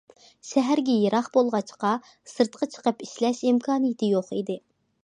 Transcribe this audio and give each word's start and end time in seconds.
شەھەرگە 0.51 0.95
يىراق 1.01 1.29
بولغاچقا 1.35 1.93
سىرتقا 2.33 2.71
چىقىپ 2.77 3.07
ئىشلەش 3.09 3.45
ئىمكانىيىتى 3.53 4.13
يوق 4.19 4.37
ئىدى. 4.41 4.61